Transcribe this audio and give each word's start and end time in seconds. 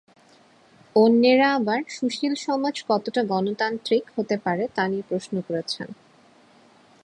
অন্যেরা 0.95 1.47
আবার 1.53 1.79
সুশীল 1.89 2.33
সমাজ 2.45 2.75
কতটা 2.89 3.21
গণতান্ত্রিক 3.23 4.03
হতে 4.15 4.35
পারে 4.37 4.63
তা 4.75 4.83
নিয়ে 4.87 5.07
প্রশ্ন 5.09 5.33
করেছেন। 5.41 5.87